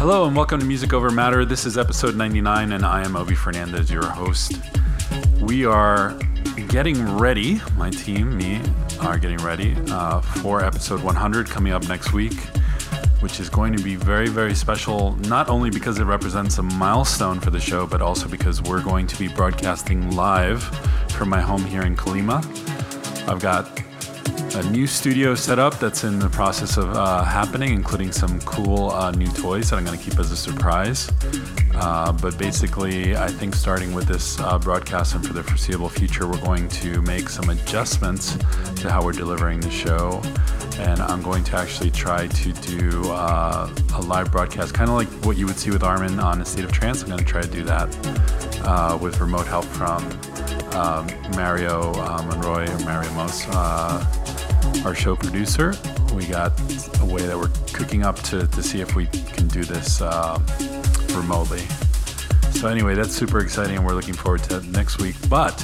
Hello 0.00 0.24
and 0.24 0.34
welcome 0.34 0.58
to 0.58 0.64
Music 0.64 0.94
Over 0.94 1.10
Matter. 1.10 1.44
This 1.44 1.66
is 1.66 1.76
episode 1.76 2.16
99, 2.16 2.72
and 2.72 2.86
I 2.86 3.04
am 3.04 3.16
Obie 3.16 3.34
Fernandez, 3.34 3.90
your 3.90 4.06
host. 4.06 4.58
We 5.42 5.66
are 5.66 6.18
getting 6.68 7.18
ready, 7.18 7.60
my 7.76 7.90
team, 7.90 8.34
me, 8.34 8.62
are 9.02 9.18
getting 9.18 9.36
ready 9.44 9.76
uh, 9.90 10.22
for 10.22 10.64
episode 10.64 11.02
100 11.02 11.50
coming 11.50 11.74
up 11.74 11.86
next 11.86 12.14
week, 12.14 12.32
which 13.20 13.40
is 13.40 13.50
going 13.50 13.76
to 13.76 13.82
be 13.82 13.94
very, 13.94 14.28
very 14.30 14.54
special, 14.54 15.16
not 15.16 15.50
only 15.50 15.68
because 15.68 15.98
it 15.98 16.04
represents 16.04 16.56
a 16.56 16.62
milestone 16.62 17.38
for 17.38 17.50
the 17.50 17.60
show, 17.60 17.86
but 17.86 18.00
also 18.00 18.26
because 18.26 18.62
we're 18.62 18.82
going 18.82 19.06
to 19.06 19.18
be 19.18 19.28
broadcasting 19.28 20.12
live 20.12 20.62
from 21.10 21.28
my 21.28 21.42
home 21.42 21.66
here 21.66 21.82
in 21.82 21.94
Kalima. 21.94 22.38
I've 23.28 23.40
got 23.40 23.82
a 24.54 24.62
new 24.70 24.86
studio 24.86 25.34
setup 25.34 25.78
that's 25.78 26.02
in 26.02 26.18
the 26.18 26.28
process 26.28 26.76
of 26.76 26.90
uh, 26.96 27.22
happening, 27.22 27.72
including 27.72 28.10
some 28.10 28.40
cool 28.40 28.90
uh, 28.90 29.10
new 29.12 29.28
toys 29.28 29.70
that 29.70 29.76
I'm 29.76 29.84
going 29.84 29.96
to 29.96 30.04
keep 30.04 30.18
as 30.18 30.32
a 30.32 30.36
surprise. 30.36 31.10
Uh, 31.74 32.12
but 32.12 32.36
basically, 32.36 33.16
I 33.16 33.28
think 33.28 33.54
starting 33.54 33.94
with 33.94 34.06
this 34.06 34.40
uh, 34.40 34.58
broadcast 34.58 35.14
and 35.14 35.24
for 35.24 35.32
the 35.32 35.42
foreseeable 35.42 35.88
future, 35.88 36.26
we're 36.26 36.40
going 36.40 36.68
to 36.68 37.00
make 37.02 37.28
some 37.28 37.48
adjustments 37.50 38.36
to 38.76 38.90
how 38.90 39.04
we're 39.04 39.12
delivering 39.12 39.60
the 39.60 39.70
show. 39.70 40.20
And 40.78 41.00
I'm 41.00 41.22
going 41.22 41.44
to 41.44 41.56
actually 41.56 41.90
try 41.90 42.26
to 42.26 42.52
do 42.52 43.10
uh, 43.10 43.72
a 43.94 44.00
live 44.02 44.32
broadcast, 44.32 44.74
kind 44.74 44.90
of 44.90 44.96
like 44.96 45.08
what 45.24 45.36
you 45.36 45.46
would 45.46 45.58
see 45.58 45.70
with 45.70 45.84
Armin 45.84 46.18
on 46.18 46.40
A 46.40 46.44
State 46.44 46.64
of 46.64 46.72
Trance. 46.72 47.02
I'm 47.02 47.08
going 47.08 47.20
to 47.20 47.24
try 47.24 47.42
to 47.42 47.50
do 47.50 47.62
that 47.64 48.64
uh, 48.64 48.98
with 49.00 49.20
remote 49.20 49.46
help 49.46 49.64
from 49.66 50.02
Mario 51.36 51.92
Monroy 52.24 52.68
or 52.68 52.78
Mario 52.80 53.12
Mos 53.12 53.46
our 54.84 54.94
show 54.94 55.16
producer. 55.16 55.74
We 56.14 56.26
got 56.26 56.58
a 57.00 57.04
way 57.04 57.22
that 57.22 57.36
we're 57.36 57.50
cooking 57.72 58.02
up 58.02 58.16
to, 58.24 58.46
to 58.46 58.62
see 58.62 58.80
if 58.80 58.94
we 58.94 59.06
can 59.06 59.48
do 59.48 59.64
this 59.64 60.00
uh, 60.00 60.38
remotely. 61.14 61.62
So, 62.52 62.68
anyway, 62.68 62.94
that's 62.94 63.14
super 63.14 63.40
exciting, 63.40 63.76
and 63.76 63.86
we're 63.86 63.94
looking 63.94 64.14
forward 64.14 64.42
to 64.44 64.60
next 64.70 64.98
week. 64.98 65.16
But 65.28 65.56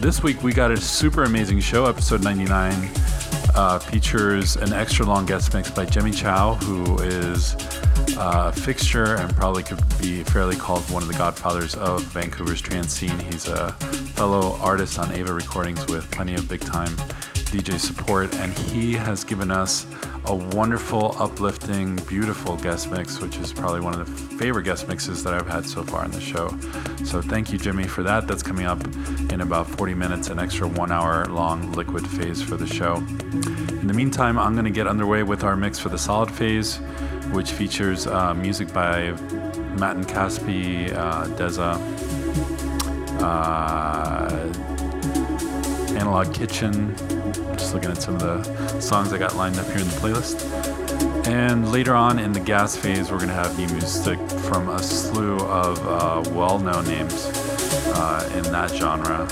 this 0.00 0.22
week, 0.22 0.42
we 0.42 0.52
got 0.52 0.70
a 0.70 0.76
super 0.76 1.24
amazing 1.24 1.60
show. 1.60 1.86
Episode 1.86 2.22
99 2.22 2.72
uh, 3.54 3.78
features 3.78 4.56
an 4.56 4.72
extra 4.72 5.04
long 5.04 5.26
guest 5.26 5.52
mix 5.54 5.70
by 5.70 5.84
Jimmy 5.84 6.10
Chou, 6.10 6.54
who 6.54 6.98
is 7.02 7.54
a 8.18 8.52
fixture 8.52 9.16
and 9.16 9.34
probably 9.36 9.62
could 9.62 9.80
be 10.00 10.22
fairly 10.24 10.56
called 10.56 10.82
one 10.90 11.02
of 11.02 11.08
the 11.08 11.14
godfathers 11.14 11.74
of 11.74 12.02
Vancouver's 12.04 12.60
trance 12.60 12.92
scene. 12.92 13.18
He's 13.20 13.48
a 13.48 13.72
fellow 14.14 14.56
artist 14.60 14.98
on 14.98 15.12
AVA 15.12 15.32
Recordings 15.32 15.86
with 15.86 16.10
plenty 16.10 16.34
of 16.34 16.48
big 16.48 16.60
time 16.60 16.94
DJ 17.52 17.78
support, 17.78 18.34
and 18.36 18.50
he 18.56 18.94
has 18.94 19.24
given 19.24 19.50
us 19.50 19.86
a 20.24 20.34
wonderful, 20.34 21.14
uplifting, 21.18 21.96
beautiful 22.08 22.56
guest 22.56 22.90
mix, 22.90 23.20
which 23.20 23.36
is 23.36 23.52
probably 23.52 23.80
one 23.80 23.92
of 23.92 23.98
the 23.98 24.36
favorite 24.38 24.62
guest 24.62 24.88
mixes 24.88 25.22
that 25.22 25.34
I've 25.34 25.46
had 25.46 25.66
so 25.66 25.82
far 25.82 26.02
in 26.06 26.10
the 26.12 26.20
show. 26.20 26.48
So 27.04 27.20
thank 27.20 27.52
you, 27.52 27.58
Jimmy, 27.58 27.84
for 27.84 28.02
that. 28.04 28.26
That's 28.26 28.42
coming 28.42 28.64
up 28.64 28.82
in 29.30 29.42
about 29.42 29.68
40 29.68 29.92
minutes, 29.92 30.28
an 30.28 30.38
extra 30.38 30.66
one 30.66 30.90
hour 30.90 31.26
long 31.26 31.72
liquid 31.72 32.08
phase 32.08 32.40
for 32.40 32.56
the 32.56 32.66
show. 32.66 32.96
In 32.96 33.86
the 33.86 33.94
meantime, 33.94 34.38
I'm 34.38 34.54
going 34.54 34.64
to 34.64 34.70
get 34.70 34.86
underway 34.86 35.22
with 35.22 35.44
our 35.44 35.54
mix 35.54 35.78
for 35.78 35.90
the 35.90 35.98
solid 35.98 36.30
phase, 36.30 36.78
which 37.32 37.50
features 37.50 38.06
uh, 38.06 38.32
music 38.32 38.72
by 38.72 39.10
Matt 39.76 39.98
Caspi, 40.08 40.90
uh, 40.94 41.26
Dezza. 41.36 41.76
Uh, 43.20 44.72
Analog 45.94 46.32
Kitchen. 46.32 47.21
Just 47.62 47.74
looking 47.74 47.92
at 47.92 48.02
some 48.02 48.16
of 48.16 48.20
the 48.20 48.80
songs 48.80 49.12
I 49.12 49.18
got 49.18 49.36
lined 49.36 49.56
up 49.56 49.66
here 49.66 49.76
in 49.76 49.86
the 49.86 49.94
playlist. 49.94 51.28
And 51.28 51.70
later 51.70 51.94
on 51.94 52.18
in 52.18 52.32
the 52.32 52.40
gas 52.40 52.74
phase, 52.74 53.08
we're 53.08 53.18
going 53.18 53.28
to 53.28 53.34
have 53.34 53.56
new 53.56 53.68
music 53.68 54.18
from 54.40 54.68
a 54.68 54.82
slew 54.82 55.36
of 55.36 55.78
uh, 55.86 56.28
well 56.32 56.58
known 56.58 56.84
names 56.86 57.26
uh, 57.94 58.28
in 58.34 58.42
that 58.50 58.72
genre. 58.72 59.28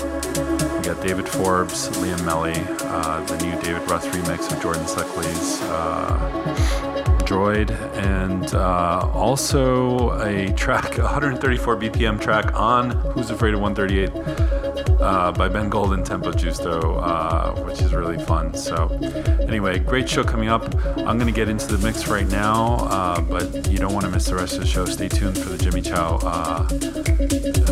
We 0.77 0.85
got 0.85 1.05
David 1.05 1.27
Forbes, 1.27 1.89
Liam 1.89 2.23
Melly, 2.23 2.53
uh, 2.87 3.21
the 3.25 3.35
new 3.45 3.61
David 3.61 3.91
Russ 3.91 4.07
remix 4.07 4.49
of 4.49 4.61
Jordan 4.61 4.85
Suckley's 4.85 5.61
uh, 5.63 7.25
Droid, 7.25 7.71
and 7.97 8.55
uh, 8.55 9.11
also 9.13 10.17
a 10.21 10.53
track, 10.53 10.97
134 10.97 11.75
BPM 11.75 12.21
track 12.21 12.53
on 12.55 12.91
Who's 12.91 13.29
Afraid 13.29 13.55
of 13.55 13.59
138 13.59 14.70
uh, 15.01 15.31
by 15.31 15.49
Ben 15.49 15.69
Gold 15.69 15.93
and 15.93 16.05
Tempo 16.05 16.31
Giusto, 16.31 17.01
uh, 17.01 17.53
which 17.63 17.81
is 17.81 17.93
really 17.93 18.23
fun. 18.23 18.53
So, 18.53 18.87
anyway, 19.47 19.79
great 19.79 20.07
show 20.07 20.23
coming 20.23 20.49
up. 20.49 20.63
I'm 20.97 21.17
going 21.17 21.25
to 21.27 21.31
get 21.31 21.49
into 21.49 21.67
the 21.67 21.85
mix 21.85 22.07
right 22.07 22.27
now, 22.27 22.75
uh, 22.89 23.21
but 23.21 23.69
you 23.69 23.77
don't 23.77 23.93
want 23.93 24.05
to 24.05 24.11
miss 24.11 24.25
the 24.25 24.35
rest 24.35 24.53
of 24.53 24.61
the 24.61 24.67
show. 24.67 24.85
Stay 24.85 25.09
tuned 25.09 25.37
for 25.37 25.49
the 25.49 25.57
Jimmy 25.57 25.81
Chou 25.81 25.93
uh, 25.93 26.67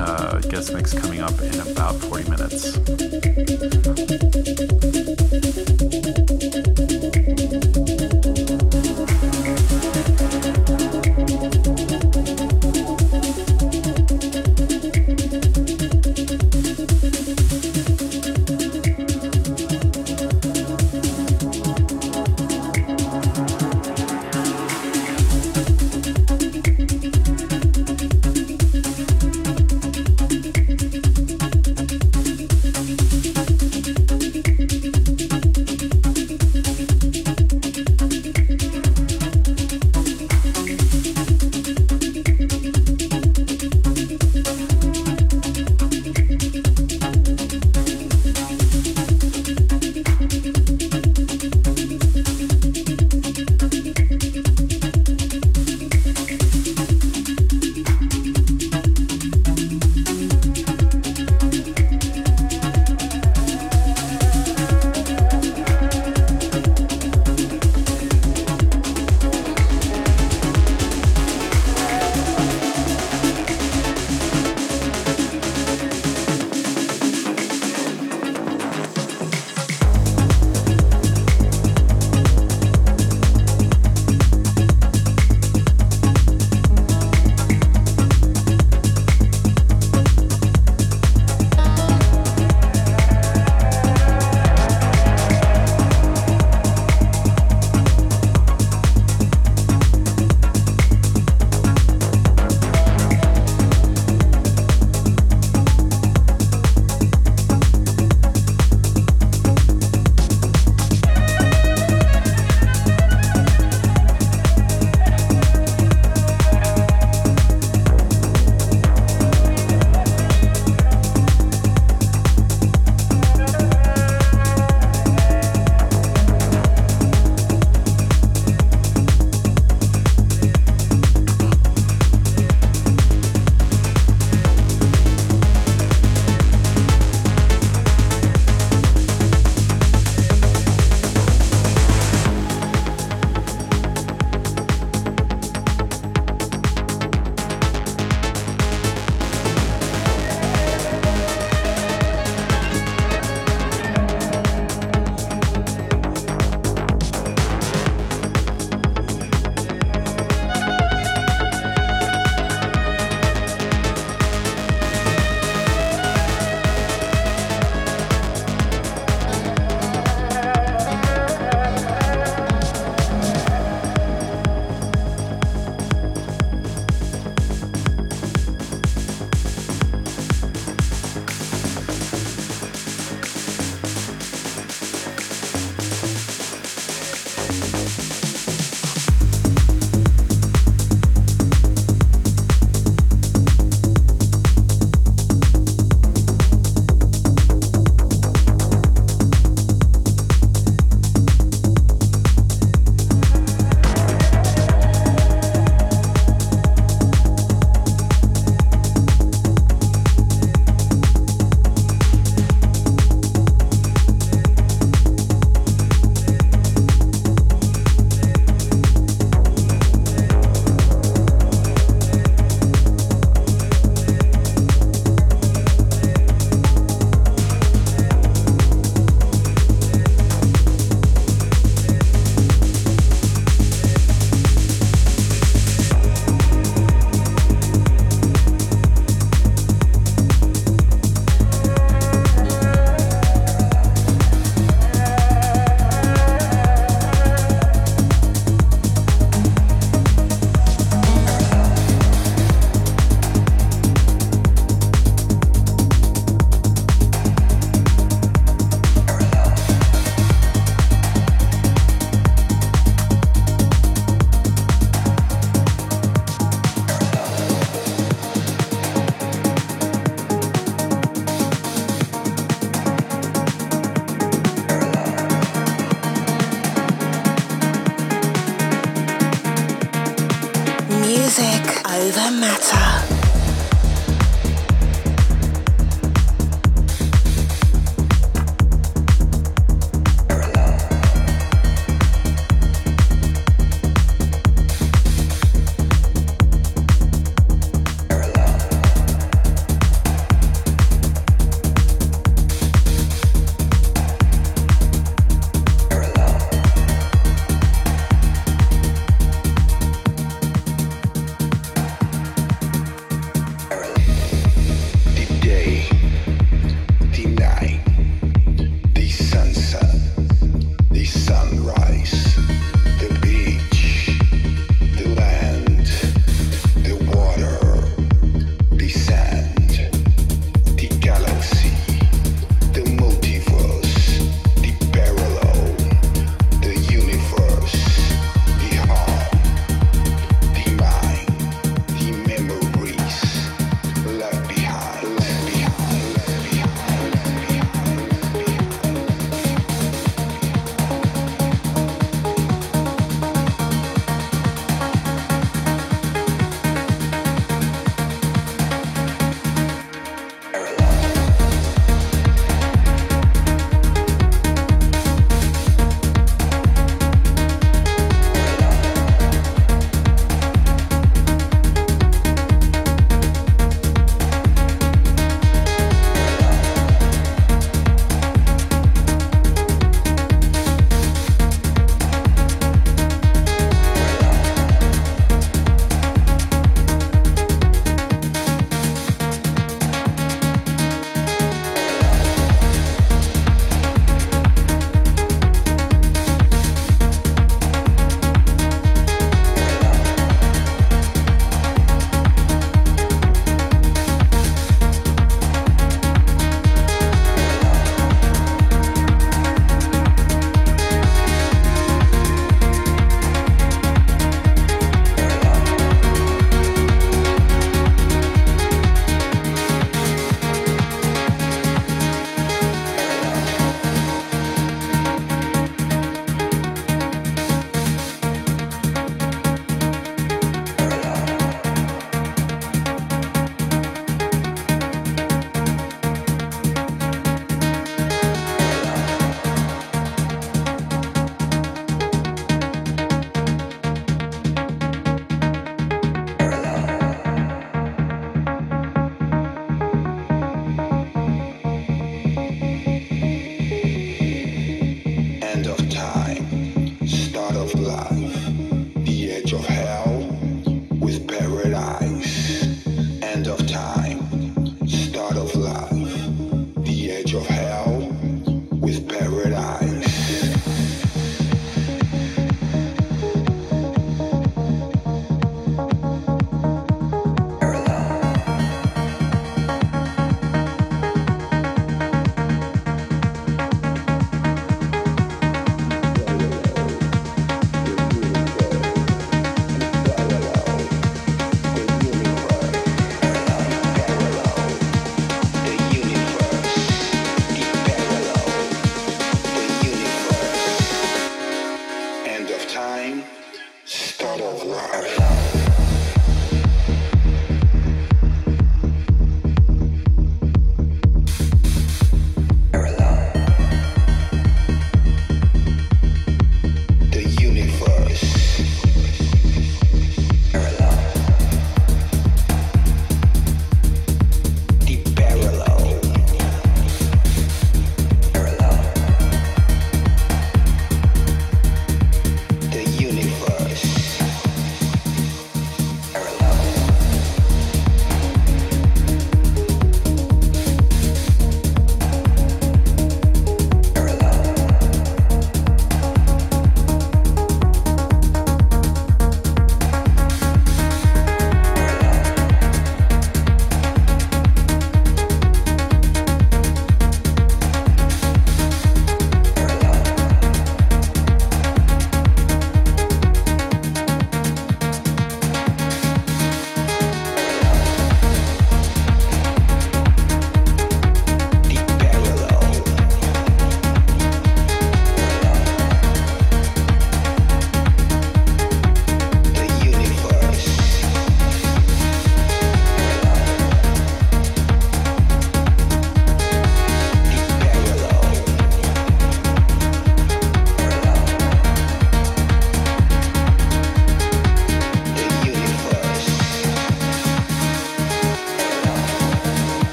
uh, 0.00 0.40
guest 0.40 0.72
mix 0.72 0.92
coming 0.92 1.20
up 1.20 1.38
in 1.40 1.60
about 1.60 1.94
40 1.96 2.30
minutes. 2.30 4.07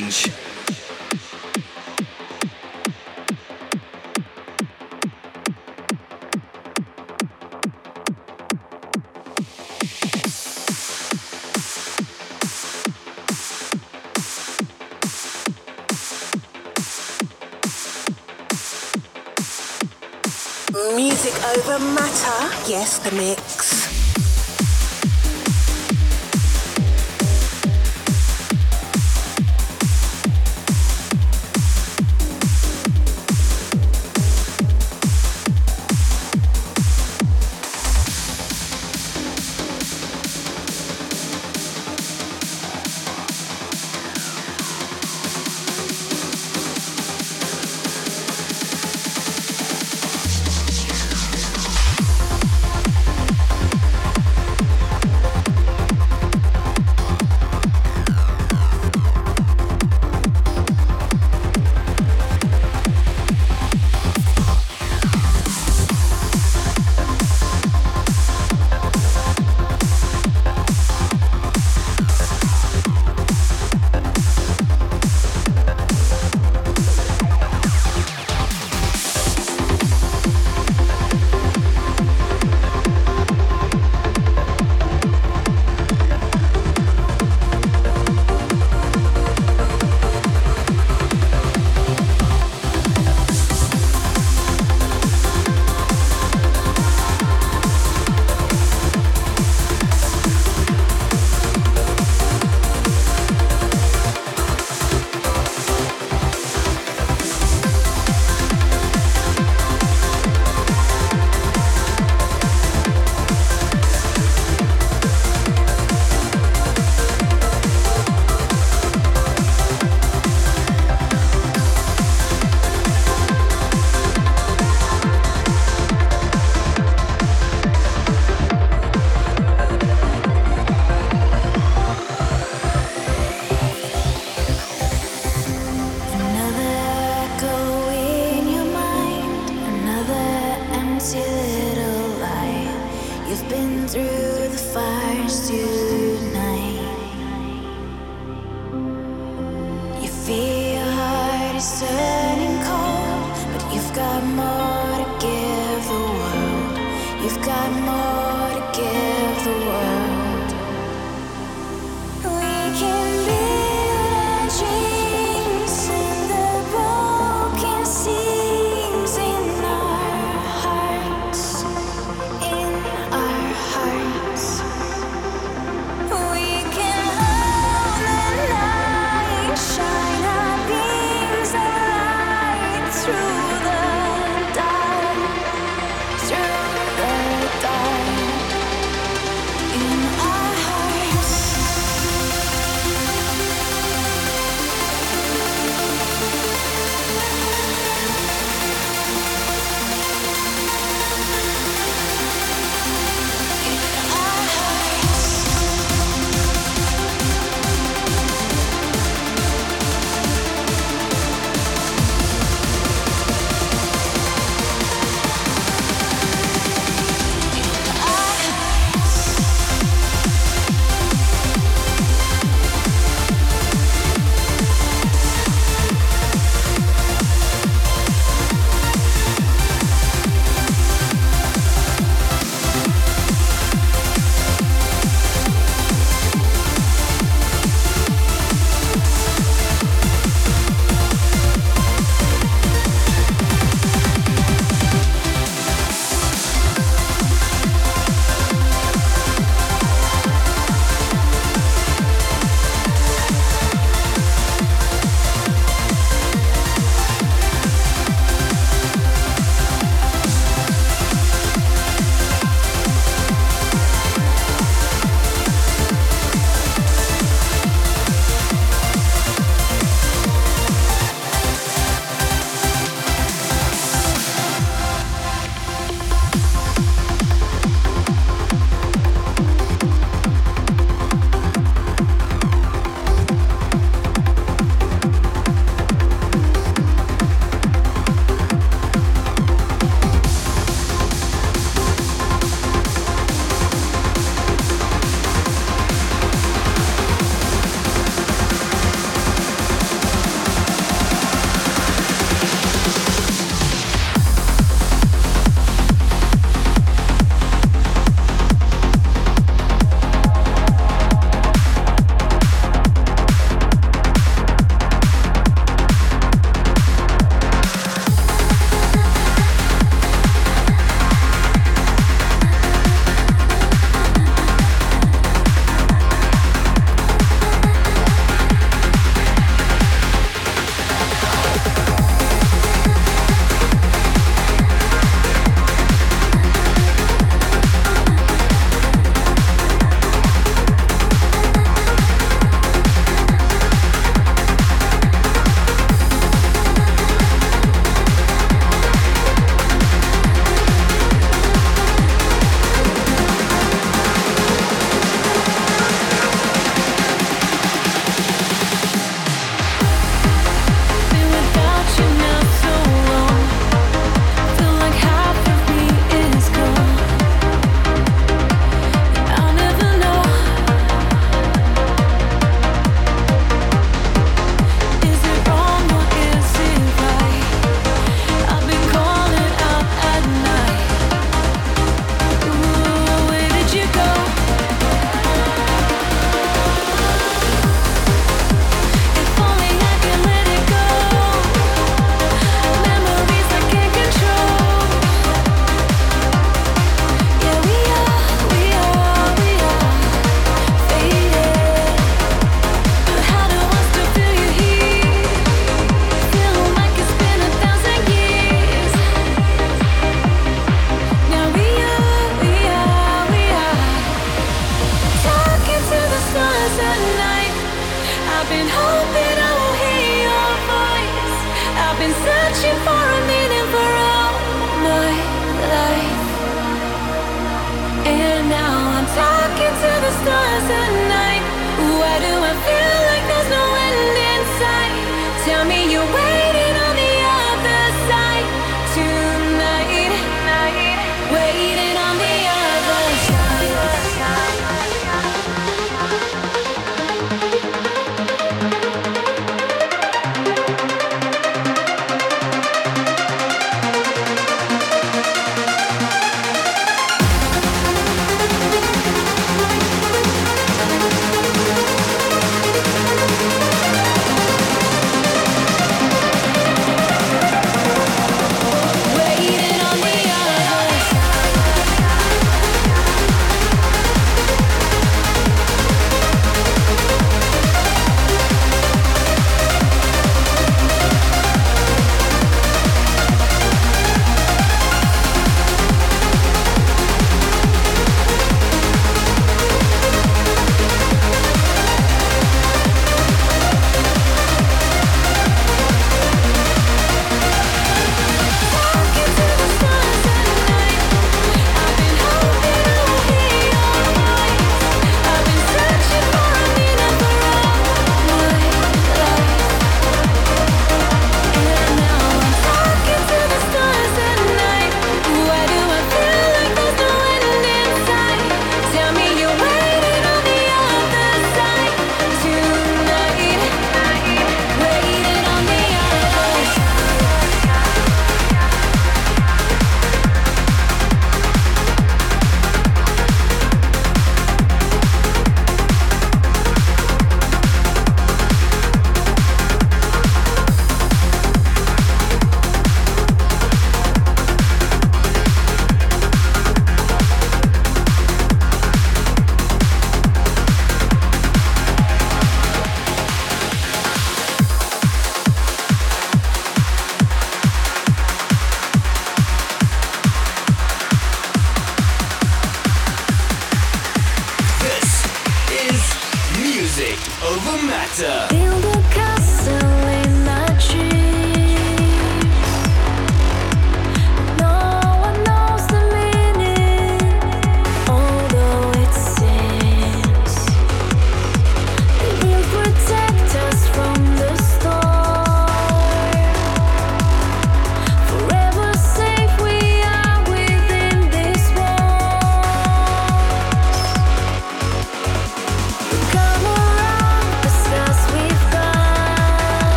Change. 0.00 0.30
Music 20.96 21.34
over 21.44 21.78
matter. 21.78 22.70
Yes, 22.70 22.98
the 22.98 23.10
mix. 23.12 23.39